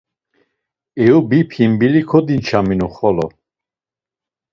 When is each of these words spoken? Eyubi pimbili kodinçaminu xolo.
Eyubi 1.01 1.39
pimbili 1.51 2.01
kodinçaminu 2.09 2.87
xolo. 2.95 3.27